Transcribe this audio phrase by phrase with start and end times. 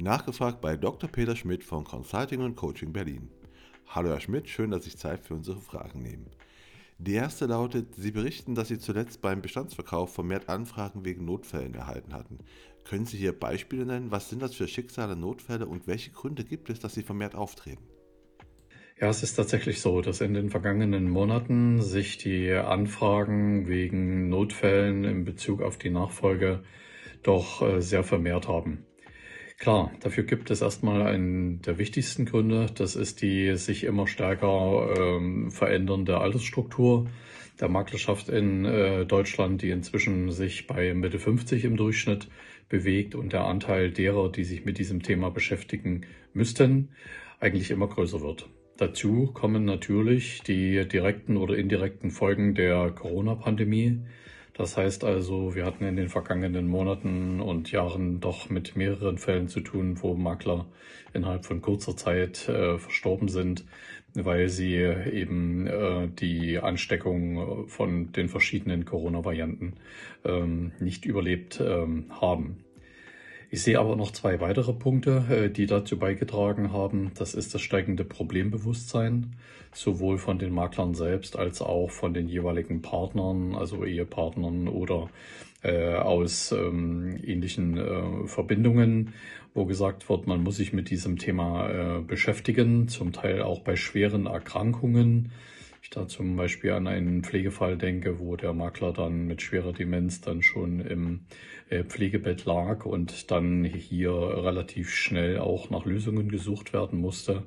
[0.00, 1.10] Nachgefragt bei Dr.
[1.10, 3.30] Peter Schmidt von Consulting und Coaching Berlin.
[3.88, 6.30] Hallo Herr Schmidt, schön, dass Sie Zeit für unsere Fragen nehmen.
[6.98, 12.14] Die erste lautet, Sie berichten, dass Sie zuletzt beim Bestandsverkauf vermehrt Anfragen wegen Notfällen erhalten
[12.14, 12.38] hatten.
[12.84, 14.12] Können Sie hier Beispiele nennen?
[14.12, 17.82] Was sind das für Schicksale, Notfälle und welche Gründe gibt es, dass sie vermehrt auftreten?
[19.00, 25.02] Ja, es ist tatsächlich so, dass in den vergangenen Monaten sich die Anfragen wegen Notfällen
[25.02, 26.62] in Bezug auf die Nachfolge
[27.24, 28.84] doch äh, sehr vermehrt haben.
[29.58, 32.66] Klar, dafür gibt es erstmal einen der wichtigsten Gründe.
[32.76, 37.08] Das ist die sich immer stärker ähm, verändernde Altersstruktur
[37.60, 42.28] der Maklerschaft in äh, Deutschland, die inzwischen sich bei Mitte 50 im Durchschnitt
[42.68, 46.02] bewegt und der Anteil derer, die sich mit diesem Thema beschäftigen
[46.32, 46.90] müssten,
[47.40, 48.48] eigentlich immer größer wird.
[48.76, 54.02] Dazu kommen natürlich die direkten oder indirekten Folgen der Corona-Pandemie.
[54.58, 59.46] Das heißt also, wir hatten in den vergangenen Monaten und Jahren doch mit mehreren Fällen
[59.46, 60.66] zu tun, wo Makler
[61.14, 63.64] innerhalb von kurzer Zeit äh, verstorben sind,
[64.14, 69.74] weil sie eben äh, die Ansteckung von den verschiedenen Corona-Varianten
[70.24, 72.64] ähm, nicht überlebt ähm, haben.
[73.50, 77.12] Ich sehe aber noch zwei weitere Punkte, äh, die dazu beigetragen haben.
[77.14, 79.36] Das ist das steigende Problembewusstsein,
[79.72, 85.08] sowohl von den Maklern selbst als auch von den jeweiligen Partnern, also Ehepartnern oder
[85.62, 89.14] äh, aus ähm, ähnlichen äh, Verbindungen,
[89.54, 93.76] wo gesagt wird, man muss sich mit diesem Thema äh, beschäftigen, zum Teil auch bei
[93.76, 95.32] schweren Erkrankungen
[95.82, 100.20] ich da zum Beispiel an einen Pflegefall denke, wo der Makler dann mit schwerer Demenz
[100.20, 101.20] dann schon im
[101.70, 107.44] äh, Pflegebett lag und dann hier relativ schnell auch nach Lösungen gesucht werden musste.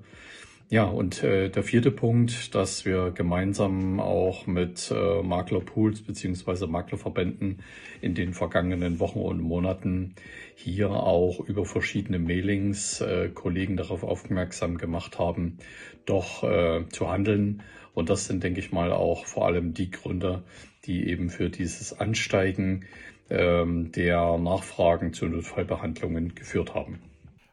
[0.72, 7.60] Ja, und äh, der vierte Punkt, dass wir gemeinsam auch mit äh, Maklerpools beziehungsweise Maklerverbänden
[8.00, 10.16] in den vergangenen Wochen und Monaten
[10.56, 15.58] hier auch über verschiedene Mailings äh, Kollegen darauf aufmerksam gemacht haben,
[16.06, 17.64] doch äh, zu handeln.
[17.94, 20.44] Und das sind, denke ich mal, auch vor allem die Gründe,
[20.86, 22.86] die eben für dieses Ansteigen
[23.30, 27.00] ähm, der Nachfragen zu Notfallbehandlungen geführt haben.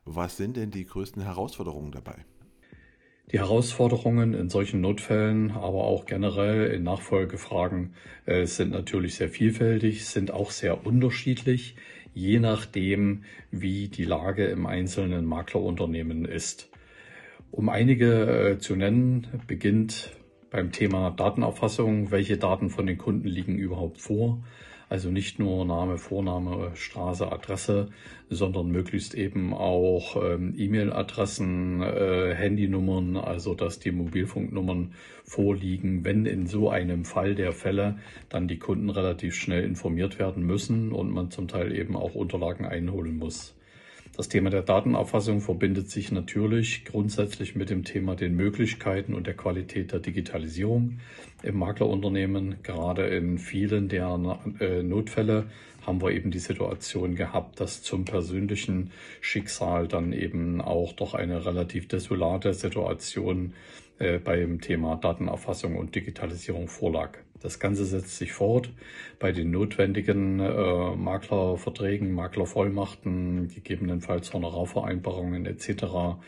[0.04, 2.24] Was sind denn die größten Herausforderungen dabei?
[3.30, 7.92] Die Herausforderungen in solchen Notfällen, aber auch generell in Nachfolgefragen
[8.24, 11.76] äh, sind natürlich sehr vielfältig, sind auch sehr unterschiedlich,
[12.14, 16.70] je nachdem, wie die Lage im einzelnen Maklerunternehmen ist.
[17.50, 20.16] Um einige äh, zu nennen, beginnt
[20.50, 24.40] beim Thema Datenerfassung, welche Daten von den Kunden liegen überhaupt vor.
[24.90, 27.90] Also nicht nur Name, Vorname, Straße, Adresse,
[28.30, 34.94] sondern möglichst eben auch ähm, E-Mail-Adressen, äh, Handynummern, also dass die Mobilfunknummern
[35.24, 37.98] vorliegen, wenn in so einem Fall der Fälle
[38.30, 42.64] dann die Kunden relativ schnell informiert werden müssen und man zum Teil eben auch Unterlagen
[42.64, 43.57] einholen muss.
[44.18, 49.36] Das Thema der Datenauffassung verbindet sich natürlich grundsätzlich mit dem Thema den Möglichkeiten und der
[49.36, 50.98] Qualität der Digitalisierung
[51.44, 52.56] im Maklerunternehmen.
[52.64, 54.18] Gerade in vielen der
[54.58, 55.44] äh, Notfälle
[55.86, 58.90] haben wir eben die Situation gehabt, dass zum persönlichen
[59.20, 63.54] Schicksal dann eben auch doch eine relativ desolate Situation
[64.00, 67.18] äh, beim Thema Datenerfassung und Digitalisierung vorlag.
[67.40, 68.70] Das Ganze setzt sich fort
[69.18, 76.18] bei den notwendigen äh, Maklerverträgen, Maklervollmachten, gegebenenfalls Honorarvereinbarungen etc.,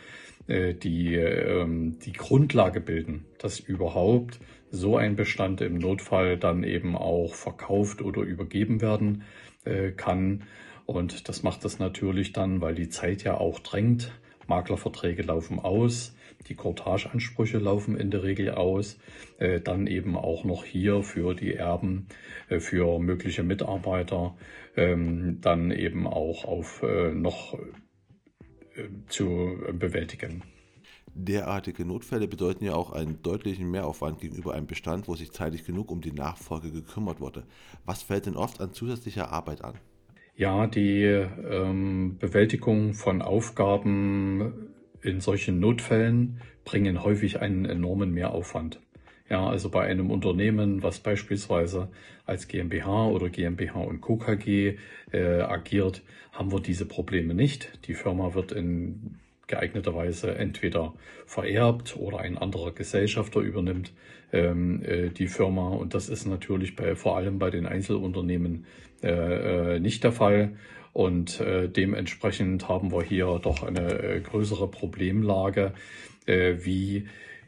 [0.47, 4.38] äh, die ähm, die Grundlage bilden, dass überhaupt
[4.71, 9.25] so ein Bestand im Notfall dann eben auch verkauft oder übergeben werden
[9.65, 10.44] äh, kann.
[10.87, 14.12] Und das macht es natürlich dann, weil die Zeit ja auch drängt.
[14.47, 16.15] Maklerverträge laufen aus
[16.49, 18.99] die Cortage-Ansprüche laufen in der Regel aus.
[19.39, 22.06] Äh, dann eben auch noch hier für die Erben,
[22.49, 24.37] äh, für mögliche Mitarbeiter,
[24.77, 27.59] ähm, dann eben auch auf äh, noch
[29.09, 30.43] zu bewältigen.
[31.15, 35.91] Derartige Notfälle bedeuten ja auch einen deutlichen Mehraufwand gegenüber einem Bestand, wo sich zeitig genug
[35.91, 37.45] um die Nachfolge gekümmert wurde.
[37.84, 39.75] Was fällt denn oft an zusätzlicher Arbeit an?
[40.37, 44.71] Ja, die ähm, Bewältigung von Aufgaben
[45.02, 48.80] in solchen Notfällen bringen häufig einen enormen Mehraufwand.
[49.28, 51.88] Ja, also bei einem Unternehmen, was beispielsweise
[52.26, 54.16] als GmbH oder GmbH und Co.
[54.16, 54.76] KG
[55.12, 56.02] äh, agiert,
[56.32, 57.78] haben wir diese Probleme nicht.
[57.86, 59.20] Die Firma wird in
[59.50, 60.94] geeigneter Weise entweder
[61.26, 63.92] vererbt oder ein anderer Gesellschafter übernimmt
[64.32, 65.68] ähm, äh, die Firma.
[65.68, 68.64] Und das ist natürlich bei, vor allem bei den Einzelunternehmen
[69.02, 70.52] äh, äh, nicht der Fall.
[70.92, 75.72] Und äh, dementsprechend haben wir hier doch eine äh, größere Problemlage,
[76.26, 77.06] äh, wie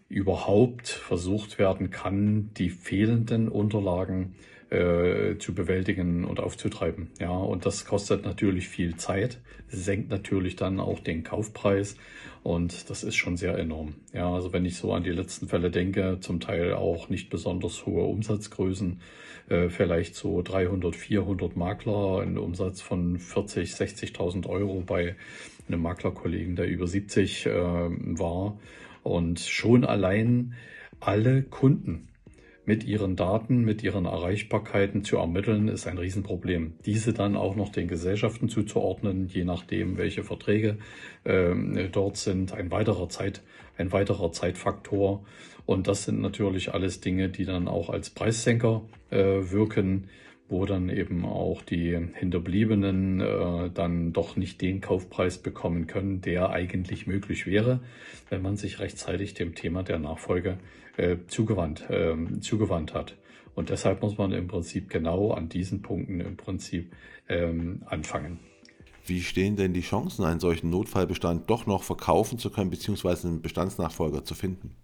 [0.08, 4.34] überhaupt versucht werden kann, die fehlenden Unterlagen
[4.73, 7.11] äh, zu bewältigen und aufzutreiben.
[7.21, 9.39] Ja, und das kostet natürlich viel Zeit,
[9.69, 11.97] senkt natürlich dann auch den Kaufpreis
[12.43, 13.95] und das ist schon sehr enorm.
[14.15, 17.85] Ja, also wenn ich so an die letzten Fälle denke, zum Teil auch nicht besonders
[17.85, 19.01] hohe Umsatzgrößen,
[19.51, 25.17] äh, vielleicht so 300, 400 Makler, ein Umsatz von 40, 60.000 Euro bei
[25.69, 28.59] einem Maklerkollegen, der über 70 äh, war
[29.03, 30.55] und schon allein
[31.01, 32.09] alle Kunden
[32.64, 36.75] mit ihren Daten, mit ihren Erreichbarkeiten zu ermitteln, ist ein Riesenproblem.
[36.87, 40.79] Diese dann auch noch den Gesellschaften zuzuordnen, je nachdem, welche Verträge
[41.25, 41.55] äh,
[41.91, 43.43] dort sind, ein weiterer Zeit,
[43.76, 45.25] ein weiterer Zeitfaktor.
[45.67, 50.09] Und das sind natürlich alles Dinge, die dann auch als Preissenker äh, wirken
[50.52, 56.50] wo dann eben auch die Hinterbliebenen äh, dann doch nicht den Kaufpreis bekommen können, der
[56.50, 57.81] eigentlich möglich wäre,
[58.28, 60.58] wenn man sich rechtzeitig dem Thema der Nachfolge
[60.99, 63.16] äh, zugewandt, äh, zugewandt hat.
[63.54, 66.93] Und deshalb muss man im Prinzip genau an diesen Punkten im Prinzip
[67.28, 68.38] ähm, anfangen.
[69.06, 73.43] Wie stehen denn die Chancen, einen solchen Notfallbestand doch noch verkaufen zu können, beziehungsweise einen
[73.43, 74.76] Bestandsnachfolger zu finden?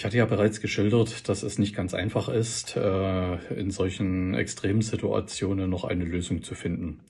[0.00, 4.80] Ich hatte ja bereits geschildert, dass es nicht ganz einfach ist, äh, in solchen extremen
[4.80, 7.00] Situationen noch eine Lösung zu finden.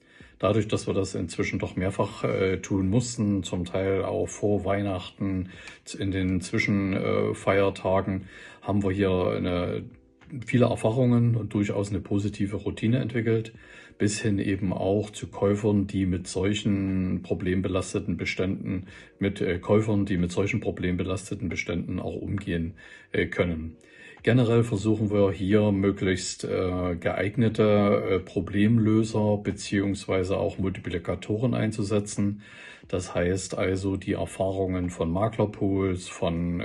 [0.41, 5.51] Dadurch, dass wir das inzwischen doch mehrfach äh, tun mussten, zum Teil auch vor Weihnachten,
[6.01, 8.27] in den Zwischenfeiertagen,
[8.61, 9.85] haben wir hier eine,
[10.45, 13.53] viele Erfahrungen und durchaus eine positive Routine entwickelt
[14.01, 18.87] bis hin eben auch zu Käufern, die mit solchen problembelasteten Beständen,
[19.19, 22.73] mit äh, Käufern, die mit solchen problembelasteten Beständen auch umgehen
[23.13, 23.77] äh, können.
[24.23, 32.41] Generell versuchen wir hier möglichst äh, geeignete Problemlöser beziehungsweise auch Multiplikatoren einzusetzen.
[32.89, 36.61] Das heißt also die Erfahrungen von Maklerpools, von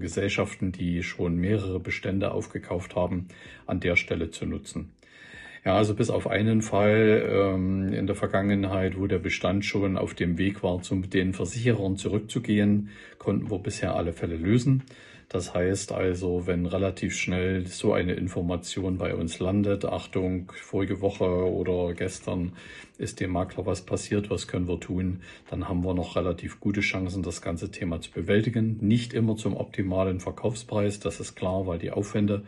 [0.00, 3.28] Gesellschaften, die schon mehrere Bestände aufgekauft haben,
[3.66, 4.92] an der Stelle zu nutzen.
[5.64, 10.12] Ja, also bis auf einen Fall ähm, in der Vergangenheit, wo der Bestand schon auf
[10.12, 12.88] dem Weg war, zu den Versicherern zurückzugehen,
[13.18, 14.82] konnten wir bisher alle Fälle lösen.
[15.28, 21.24] Das heißt also, wenn relativ schnell so eine Information bei uns landet, Achtung, vorige Woche
[21.24, 22.52] oder gestern
[22.98, 26.82] ist dem Makler was passiert, was können wir tun, dann haben wir noch relativ gute
[26.82, 28.76] Chancen, das ganze Thema zu bewältigen.
[28.82, 32.42] Nicht immer zum optimalen Verkaufspreis, das ist klar, weil die Aufwände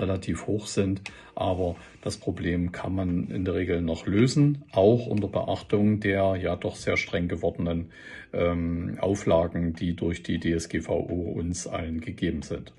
[0.00, 1.02] relativ hoch sind.
[1.34, 6.56] Aber das Problem kann man in der Regel noch lösen, auch unter Beachtung der ja
[6.56, 7.90] doch sehr streng gewordenen
[8.32, 12.72] ähm, Auflagen, die durch die DSGVO uns allen gegeben sind.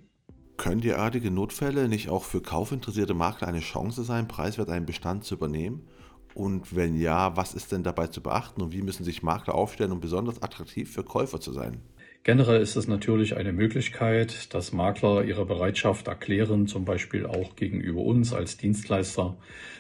[0.57, 5.35] Können derartige Notfälle nicht auch für kaufinteressierte Makler eine Chance sein, preiswert einen Bestand zu
[5.35, 5.87] übernehmen?
[6.33, 9.91] Und wenn ja, was ist denn dabei zu beachten und wie müssen sich Makler aufstellen,
[9.91, 11.81] um besonders attraktiv für Käufer zu sein?
[12.23, 18.01] Generell ist es natürlich eine Möglichkeit, dass Makler ihre Bereitschaft erklären, zum Beispiel auch gegenüber
[18.01, 19.37] uns als Dienstleister,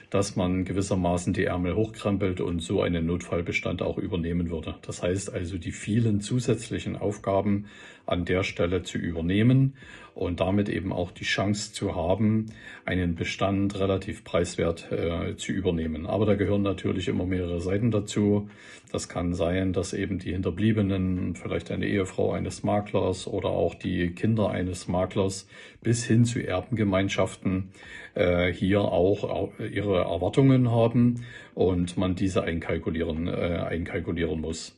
[0.09, 4.75] dass man gewissermaßen die Ärmel hochkrempelt und so einen Notfallbestand auch übernehmen würde.
[4.81, 7.65] Das heißt also, die vielen zusätzlichen Aufgaben
[8.05, 9.75] an der Stelle zu übernehmen
[10.15, 12.47] und damit eben auch die Chance zu haben,
[12.83, 16.07] einen Bestand relativ preiswert äh, zu übernehmen.
[16.07, 18.49] Aber da gehören natürlich immer mehrere Seiten dazu.
[18.91, 24.09] Das kann sein, dass eben die Hinterbliebenen, vielleicht eine Ehefrau eines Maklers oder auch die
[24.09, 25.47] Kinder eines Maklers
[25.81, 27.69] bis hin zu Erbengemeinschaften
[28.15, 31.25] äh, hier auch ihre Erwartungen haben
[31.55, 34.75] und man diese einkalkulieren, äh, einkalkulieren muss.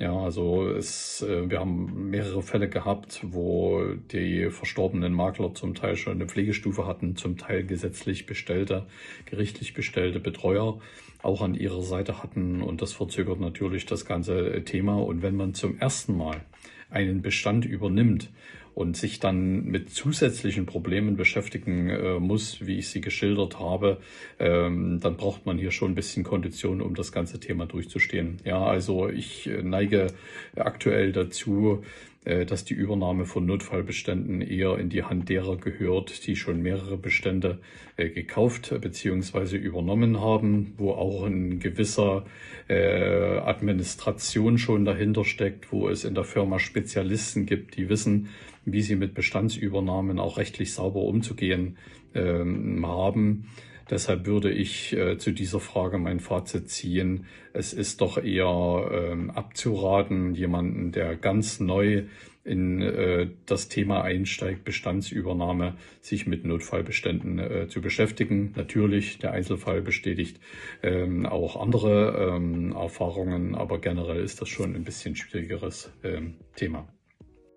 [0.00, 5.96] Ja, also es, äh, wir haben mehrere Fälle gehabt, wo die verstorbenen Makler zum Teil
[5.96, 8.86] schon eine Pflegestufe hatten, zum Teil gesetzlich bestellte,
[9.26, 10.78] gerichtlich bestellte Betreuer
[11.22, 14.96] auch an ihrer Seite hatten und das verzögert natürlich das ganze Thema.
[14.96, 16.40] Und wenn man zum ersten Mal
[16.88, 18.30] einen Bestand übernimmt
[18.74, 23.98] und sich dann mit zusätzlichen Problemen beschäftigen äh, muss, wie ich sie geschildert habe,
[24.38, 28.38] ähm, dann braucht man hier schon ein bisschen Kondition, um das ganze Thema durchzustehen.
[28.44, 30.08] Ja, also ich äh, neige
[30.56, 31.82] aktuell dazu,
[32.24, 37.60] dass die Übernahme von Notfallbeständen eher in die Hand derer gehört, die schon mehrere Bestände
[37.96, 39.56] äh, gekauft bzw.
[39.56, 42.26] übernommen haben, wo auch ein gewisser
[42.68, 48.28] äh, Administration schon dahinter steckt, wo es in der Firma Spezialisten gibt, die wissen,
[48.66, 51.78] wie sie mit Bestandsübernahmen auch rechtlich sauber umzugehen
[52.14, 53.48] ähm, haben.
[53.88, 57.26] Deshalb würde ich äh, zu dieser Frage mein Fazit ziehen.
[57.52, 62.04] Es ist doch eher ähm, abzuraten, jemanden, der ganz neu
[62.44, 68.52] in äh, das Thema einsteigt, Bestandsübernahme, sich mit Notfallbeständen äh, zu beschäftigen.
[68.56, 70.40] Natürlich, der Einzelfall bestätigt
[70.82, 76.88] ähm, auch andere ähm, Erfahrungen, aber generell ist das schon ein bisschen schwierigeres ähm, Thema.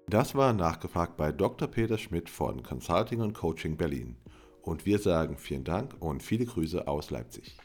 [0.08, 1.70] Das war nachgefragt bei Dr.
[1.70, 4.18] Peter Schmidt von Consulting und Coaching Berlin.
[4.64, 7.58] Und wir sagen vielen Dank und viele Grüße aus Leipzig.